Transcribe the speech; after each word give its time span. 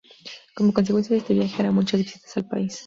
Como 0.55 0.73
consecuencia 0.73 1.13
de 1.13 1.19
este 1.19 1.35
viaje, 1.35 1.57
hará 1.61 1.71
muchas 1.71 1.99
visitas 2.01 2.35
al 2.35 2.47
país. 2.47 2.79